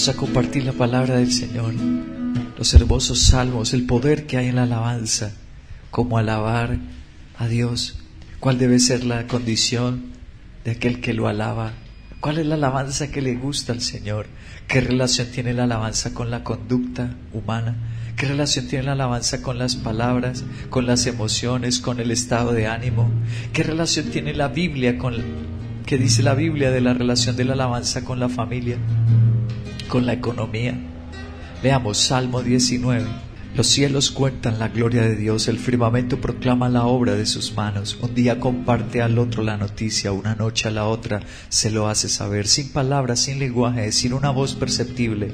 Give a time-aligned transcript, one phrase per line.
[0.00, 1.74] Vamos a compartir la palabra del Señor,
[2.56, 5.34] los hermosos salmos, el poder que hay en la alabanza,
[5.90, 6.78] cómo alabar
[7.36, 7.98] a Dios,
[8.38, 10.04] cuál debe ser la condición
[10.64, 11.74] de aquel que lo alaba,
[12.20, 14.26] cuál es la alabanza que le gusta al Señor,
[14.68, 17.76] qué relación tiene la alabanza con la conducta humana,
[18.16, 22.68] qué relación tiene la alabanza con las palabras, con las emociones, con el estado de
[22.68, 23.10] ánimo,
[23.52, 25.16] qué relación tiene la Biblia con
[25.84, 28.78] qué dice la Biblia de la relación de la alabanza con la familia
[29.90, 30.78] con la economía.
[31.62, 33.04] Leamos Salmo 19.
[33.56, 37.98] Los cielos cuentan la gloria de Dios, el firmamento proclama la obra de sus manos.
[38.00, 42.08] Un día comparte al otro la noticia, una noche a la otra se lo hace
[42.08, 45.32] saber, sin palabras, sin lenguaje, sin una voz perceptible.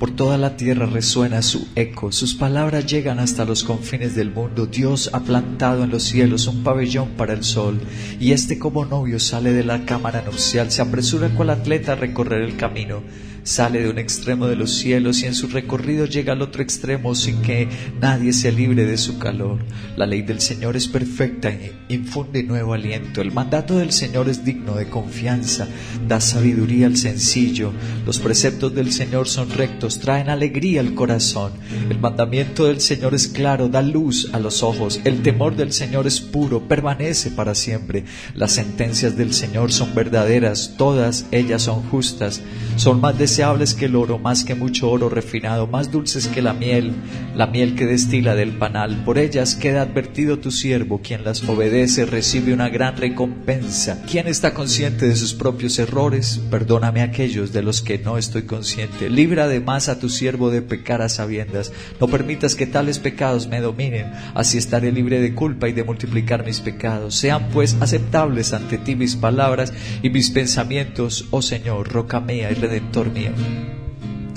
[0.00, 4.66] Por toda la tierra resuena su eco, sus palabras llegan hasta los confines del mundo.
[4.66, 7.78] Dios ha plantado en los cielos un pabellón para el sol,
[8.18, 12.40] y este como novio sale de la cámara nupcial, se apresura cual atleta a recorrer
[12.40, 13.02] el camino
[13.44, 17.14] sale de un extremo de los cielos y en su recorrido llega al otro extremo
[17.14, 17.68] sin que
[18.00, 19.60] nadie se libre de su calor.
[19.96, 23.20] La ley del Señor es perfecta e infunde nuevo aliento.
[23.20, 25.68] El mandato del Señor es digno de confianza,
[26.08, 27.72] da sabiduría al sencillo.
[28.06, 31.52] Los preceptos del Señor son rectos, traen alegría al corazón.
[31.90, 35.00] El mandamiento del Señor es claro, da luz a los ojos.
[35.04, 38.04] El temor del Señor es puro, permanece para siempre.
[38.34, 42.40] Las sentencias del Señor son verdaderas, todas ellas son justas,
[42.76, 46.42] son más de deseables que el oro, más que mucho oro refinado, más dulces que
[46.42, 46.92] la miel,
[47.34, 49.02] la miel que destila del panal.
[49.02, 54.02] Por ellas queda advertido tu siervo, quien las obedece recibe una gran recompensa.
[54.10, 56.38] ¿Quién está consciente de sus propios errores?
[56.50, 59.08] Perdóname aquellos de los que no estoy consciente.
[59.08, 61.72] Libra además a tu siervo de pecar a sabiendas.
[61.98, 66.44] No permitas que tales pecados me dominen, así estaré libre de culpa y de multiplicar
[66.44, 67.14] mis pecados.
[67.14, 72.54] Sean pues aceptables ante ti mis palabras y mis pensamientos, oh Señor, roca mía y
[72.64, 73.32] redentor mío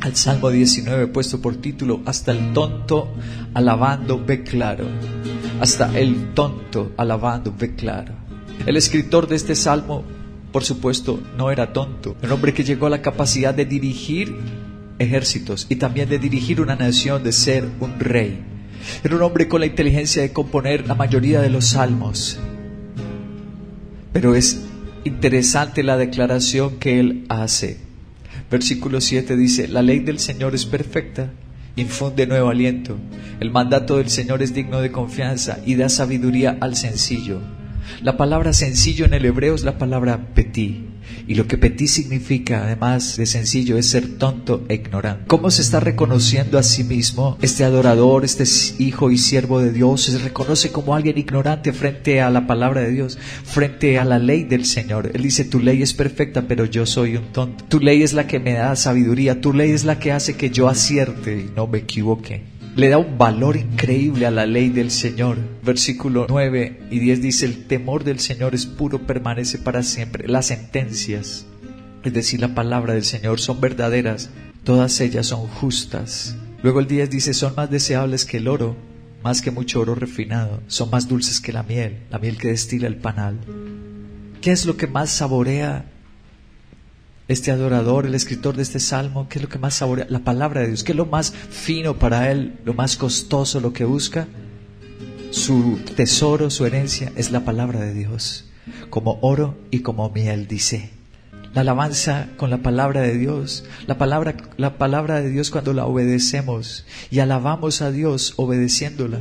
[0.00, 3.14] al Salmo 19 puesto por título Hasta el tonto
[3.54, 4.86] alabando ve claro.
[5.60, 8.12] Hasta el tonto alabando ve claro.
[8.66, 10.04] El escritor de este salmo,
[10.52, 12.16] por supuesto, no era tonto.
[12.22, 14.36] Un hombre que llegó a la capacidad de dirigir
[14.98, 18.42] ejércitos y también de dirigir una nación, de ser un rey.
[19.02, 22.38] Era un hombre con la inteligencia de componer la mayoría de los salmos.
[24.12, 24.62] Pero es
[25.04, 27.83] interesante la declaración que él hace.
[28.54, 31.32] Versículo 7 dice, la ley del Señor es perfecta,
[31.74, 32.96] infunde nuevo aliento,
[33.40, 37.40] el mandato del Señor es digno de confianza y da sabiduría al sencillo.
[38.00, 40.93] La palabra sencillo en el hebreo es la palabra petit.
[41.26, 45.24] Y lo que petit significa, además de sencillo, es ser tonto e ignorante.
[45.26, 48.44] ¿Cómo se está reconociendo a sí mismo este adorador, este
[48.78, 50.02] hijo y siervo de Dios?
[50.02, 54.44] Se reconoce como alguien ignorante frente a la palabra de Dios, frente a la ley
[54.44, 55.10] del Señor.
[55.14, 57.64] Él dice, tu ley es perfecta, pero yo soy un tonto.
[57.68, 60.50] Tu ley es la que me da sabiduría, tu ley es la que hace que
[60.50, 64.90] yo acierte y no me equivoque le da un valor increíble a la ley del
[64.90, 65.38] Señor.
[65.62, 70.26] Versículo 9 y 10 dice, el temor del Señor es puro, permanece para siempre.
[70.26, 71.46] Las sentencias,
[72.02, 74.30] es decir, la palabra del Señor, son verdaderas,
[74.64, 76.36] todas ellas son justas.
[76.62, 78.76] Luego el 10 dice, son más deseables que el oro,
[79.22, 82.88] más que mucho oro refinado, son más dulces que la miel, la miel que destila
[82.88, 83.38] el panal.
[84.40, 85.86] ¿Qué es lo que más saborea
[87.26, 90.06] este adorador, el escritor de este salmo, ¿qué es lo que más saborea?
[90.08, 90.84] La palabra de Dios.
[90.84, 94.28] ¿Qué es lo más fino para él, lo más costoso, lo que busca?
[95.30, 98.44] Su tesoro, su herencia es la palabra de Dios,
[98.90, 100.90] como oro y como miel, dice.
[101.54, 105.86] La alabanza con la palabra de Dios, la palabra, la palabra de Dios cuando la
[105.86, 109.20] obedecemos y alabamos a Dios obedeciéndola,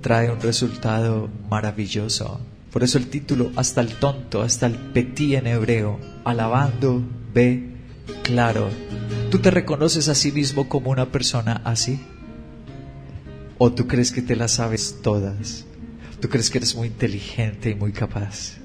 [0.00, 2.40] trae un resultado maravilloso.
[2.72, 7.02] Por eso el título, hasta el tonto, hasta el petí en hebreo, alabando,
[7.34, 7.70] ve,
[8.22, 8.68] claro.
[9.30, 12.00] ¿Tú te reconoces a sí mismo como una persona así?
[13.58, 15.66] ¿O tú crees que te las sabes todas?
[16.20, 18.58] ¿Tú crees que eres muy inteligente y muy capaz?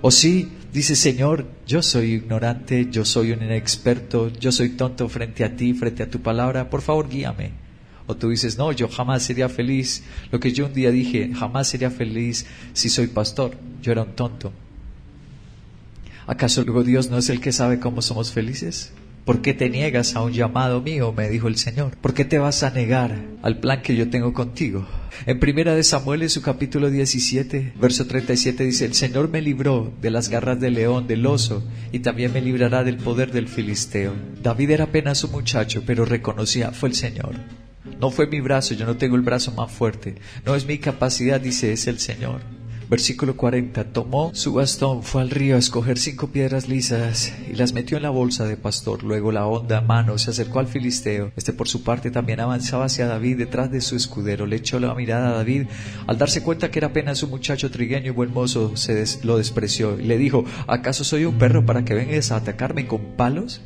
[0.00, 5.44] ¿O sí, dice Señor, yo soy ignorante, yo soy un inexperto, yo soy tonto frente
[5.44, 7.63] a ti, frente a tu palabra, por favor guíame?
[8.06, 10.02] O tú dices, no, yo jamás sería feliz.
[10.30, 13.56] Lo que yo un día dije, jamás sería feliz si soy pastor.
[13.82, 14.52] Yo era un tonto.
[16.26, 18.92] ¿Acaso luego Dios no es el que sabe cómo somos felices?
[19.24, 21.14] ¿Por qué te niegas a un llamado mío?
[21.16, 21.96] me dijo el Señor.
[21.96, 24.86] ¿Por qué te vas a negar al plan que yo tengo contigo?
[25.24, 29.94] En primera de Samuel, en su capítulo 17, verso 37 dice, el Señor me libró
[30.02, 34.12] de las garras del león, del oso, y también me librará del poder del filisteo.
[34.42, 37.63] David era apenas un muchacho, pero reconocía, fue el Señor.
[38.04, 40.16] No fue mi brazo, yo no tengo el brazo más fuerte.
[40.44, 42.42] No es mi capacidad, dice, es el Señor.
[42.90, 43.82] Versículo 40.
[43.94, 48.02] Tomó su bastón, fue al río a escoger cinco piedras lisas y las metió en
[48.02, 49.04] la bolsa de pastor.
[49.04, 51.32] Luego la honda mano se acercó al filisteo.
[51.34, 54.44] Este por su parte también avanzaba hacia David detrás de su escudero.
[54.44, 55.68] Le echó la mirada a David.
[56.06, 59.98] Al darse cuenta que era apenas un muchacho trigueño y buen mozo, se lo despreció
[59.98, 63.62] y le dijo, ¿acaso soy un perro para que vengas a atacarme con palos?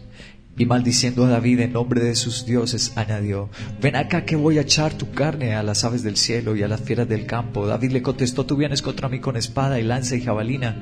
[0.58, 3.48] Y maldiciendo a David en nombre de sus dioses, añadió,
[3.80, 6.68] ven acá que voy a echar tu carne a las aves del cielo y a
[6.68, 7.68] las fieras del campo.
[7.68, 10.76] David le contestó, tú vienes contra mí con espada y lanza y jabalina,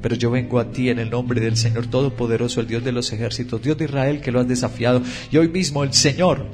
[0.00, 3.12] pero yo vengo a ti en el nombre del Señor Todopoderoso, el Dios de los
[3.12, 5.02] ejércitos, Dios de Israel que lo has desafiado.
[5.30, 6.46] Y hoy mismo el Señor,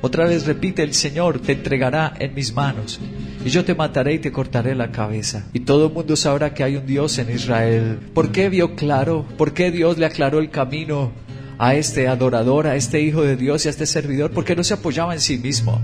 [0.00, 3.00] otra vez repite, el Señor te entregará en mis manos.
[3.44, 5.46] Y yo te mataré y te cortaré la cabeza.
[5.52, 7.98] Y todo el mundo sabrá que hay un Dios en Israel.
[8.14, 9.26] ¿Por qué vio claro?
[9.36, 11.12] ¿Por qué Dios le aclaró el camino
[11.58, 14.74] a este adorador, a este hijo de Dios y a este servidor, porque no se
[14.74, 15.80] apoyaba en sí mismo,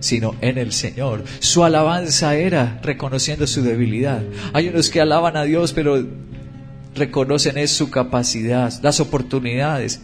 [0.00, 1.24] sino en el Señor.
[1.40, 4.22] Su alabanza era reconociendo su debilidad.
[4.52, 6.04] Hay unos que alaban a Dios, pero
[6.94, 10.00] reconocen es su capacidad, las oportunidades.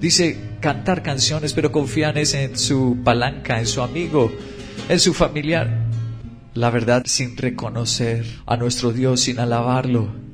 [0.00, 4.32] Dice cantar canciones, pero confían es en su palanca, en su amigo,
[4.88, 5.86] en su familiar.
[6.54, 10.25] La verdad, sin reconocer a nuestro Dios, sin alabarlo,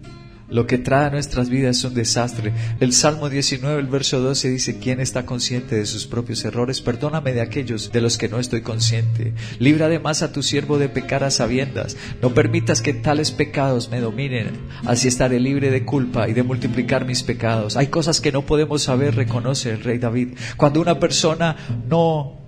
[0.52, 2.52] lo que trae a nuestras vidas es un desastre.
[2.78, 6.81] El Salmo 19, el verso 12 dice, ¿quién está consciente de sus propios errores?
[6.81, 9.32] Perdóname de aquellos de los que no estoy consciente.
[9.58, 11.96] Libra además a tu siervo de pecar a sabiendas.
[12.20, 14.50] No permitas que tales pecados me dominen.
[14.84, 17.76] Así estaré libre de culpa y de multiplicar mis pecados.
[17.76, 20.34] Hay cosas que no podemos saber, reconoce el rey David.
[20.56, 21.56] Cuando una persona
[21.88, 22.41] no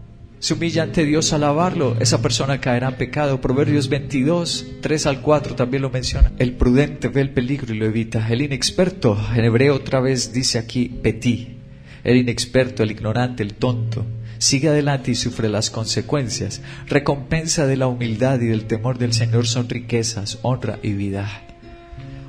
[0.44, 3.40] se humilla ante Dios alabarlo, esa persona caerá en pecado.
[3.40, 6.32] Proverbios 22, 3 al 4 también lo menciona.
[6.38, 8.28] El prudente ve el peligro y lo evita.
[8.28, 11.56] El inexperto, en hebreo otra vez dice aquí, petí.
[12.04, 14.04] El inexperto, el ignorante, el tonto,
[14.36, 16.60] sigue adelante y sufre las consecuencias.
[16.88, 21.26] Recompensa de la humildad y del temor del Señor son riquezas, honra y vida.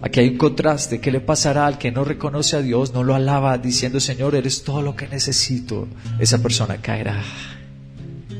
[0.01, 1.01] Aquí hay un contraste.
[1.01, 4.63] ¿Qué le pasará al que no reconoce a Dios, no lo alaba, diciendo, Señor, eres
[4.63, 5.89] todo lo que necesito?
[6.17, 7.21] Esa persona caerá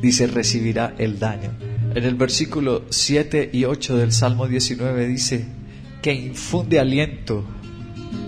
[0.02, 1.52] dice recibirá el daño.
[1.94, 5.46] En el versículo 7 y 8 del Salmo 19 dice
[6.02, 7.46] que infunde aliento.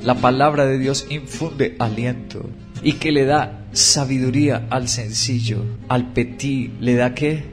[0.03, 2.49] La palabra de Dios infunde aliento
[2.81, 7.43] y que le da sabiduría al sencillo, al petit, le da qué?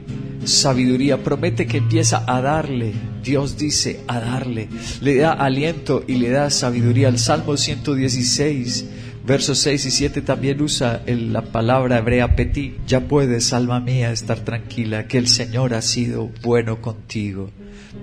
[0.45, 4.69] Sabiduría, promete que empieza a darle, Dios dice a darle,
[5.01, 7.07] le da aliento y le da sabiduría.
[7.07, 8.85] El Salmo 116
[9.25, 12.75] Versos 6 y 7 también usa la palabra hebrea petit.
[12.85, 17.49] Ya puedes, alma mía, estar tranquila, que el Señor ha sido bueno contigo.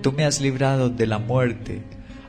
[0.02, 1.82] Tú me has librado de la muerte,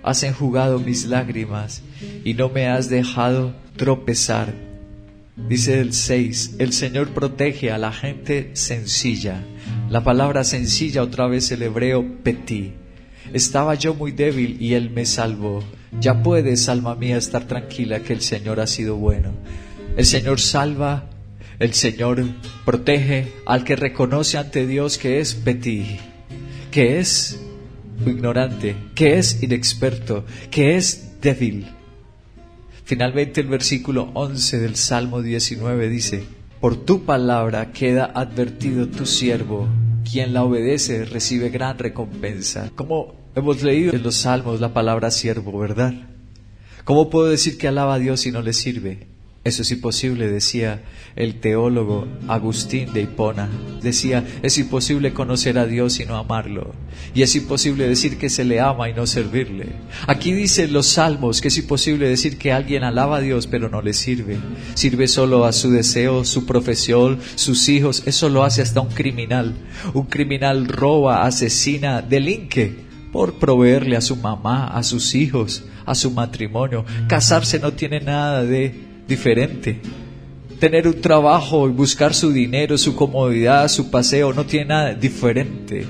[0.04, 1.82] has enjugado mis lágrimas
[2.24, 4.54] y no me has dejado tropezar.
[5.36, 9.44] Dice el 6, el Señor protege a la gente sencilla.
[9.90, 12.74] La palabra sencilla otra vez el hebreo petit.
[13.34, 15.64] Estaba yo muy débil y Él me salvó.
[16.00, 19.32] Ya puedes, alma mía, estar tranquila que el Señor ha sido bueno.
[19.96, 21.10] El Señor salva,
[21.60, 22.24] el Señor
[22.66, 26.00] protege al que reconoce ante Dios que es petit,
[26.72, 27.40] que es
[28.06, 31.68] ignorante, que es inexperto, que es débil.
[32.86, 36.24] Finalmente el versículo 11 del Salmo 19 dice,
[36.60, 39.68] por tu palabra queda advertido tu siervo,
[40.10, 42.72] quien la obedece recibe gran recompensa.
[42.76, 45.94] Como hemos leído en los salmos la palabra siervo, ¿verdad?
[46.84, 49.08] ¿Cómo puedo decir que alaba a Dios si no le sirve?
[49.46, 50.84] Eso es imposible, decía
[51.18, 53.50] el teólogo Agustín de Hipona.
[53.82, 56.74] Decía, es imposible conocer a Dios y no amarlo.
[57.14, 59.68] Y es imposible decir que se le ama y no servirle.
[60.08, 63.82] Aquí dicen los salmos que es imposible decir que alguien alaba a Dios pero no
[63.82, 64.38] le sirve.
[64.76, 68.04] Sirve solo a su deseo, su profesión, sus hijos.
[68.06, 69.56] Eso lo hace hasta un criminal.
[69.94, 76.10] Un criminal roba, asesina, delinque por proveerle a su mamá, a sus hijos, a su
[76.10, 76.84] matrimonio.
[77.08, 78.74] Casarse no tiene nada de
[79.08, 79.80] diferente.
[80.60, 85.86] Tener un trabajo y buscar su dinero, su comodidad, su paseo, no tiene nada diferente.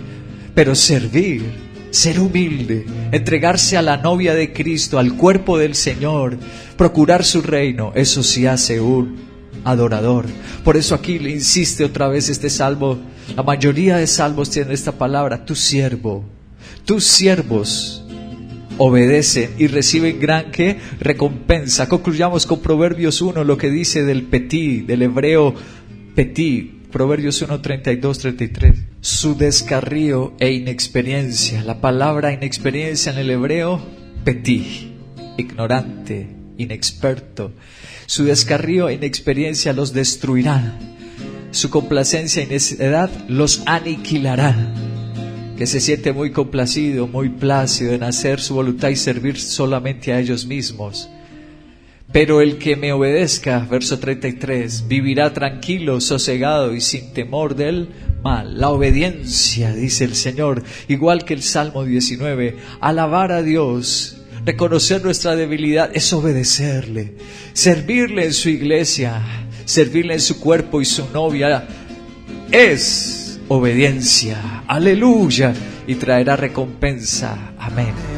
[0.54, 1.44] Pero servir,
[1.92, 6.38] ser humilde, entregarse a la novia de Cristo, al cuerpo del Señor,
[6.76, 9.16] procurar su reino, eso sí hace un
[9.64, 10.26] adorador.
[10.66, 12.98] Por eso aquí le insiste otra vez este salmo.
[13.34, 16.26] La mayoría de salmos tienen esta palabra, tu siervo,
[16.86, 18.04] tus siervos
[18.78, 21.88] obedecen y reciben gran que recompensa.
[21.88, 25.54] Concluyamos con Proverbios 1, lo que dice del petit, del hebreo
[26.16, 28.80] petit, Proverbios 1, 32, 33.
[29.02, 31.64] Su descarrío e inexperiencia.
[31.64, 33.82] La palabra inexperiencia en el hebreo,
[34.24, 34.92] petit,
[35.38, 37.52] ignorante, inexperto.
[38.06, 40.94] Su descarrío e inexperiencia los destruirán.
[41.52, 44.93] Su complacencia y necedad los aniquilarán.
[45.58, 50.20] Que se siente muy complacido, muy plácido en hacer su voluntad y servir solamente a
[50.20, 51.10] ellos mismos
[52.14, 57.90] pero el que me obedezca, verso 33, vivirá tranquilo, sosegado y sin temor del
[58.22, 58.60] mal.
[58.60, 65.36] La obediencia, dice el Señor, igual que el Salmo 19, alabar a Dios, reconocer nuestra
[65.36, 67.16] debilidad, es obedecerle,
[67.54, 69.20] servirle en su iglesia,
[69.66, 71.68] servirle en su cuerpo y su novia,
[72.52, 73.23] es
[73.54, 74.64] obediencia.
[74.68, 75.54] Aleluya.
[75.86, 77.54] Y traerá recompensa.
[77.60, 78.13] Amén.